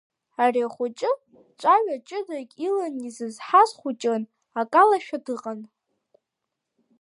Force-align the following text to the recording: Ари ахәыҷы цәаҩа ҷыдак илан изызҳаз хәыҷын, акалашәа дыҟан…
Ари 0.43 0.61
ахәыҷы 0.67 1.11
цәаҩа 1.59 1.95
ҷыдак 2.07 2.49
илан 2.67 2.93
изызҳаз 3.07 3.69
хәыҷын, 3.79 4.23
акалашәа 4.59 5.17
дыҟан… 5.25 5.59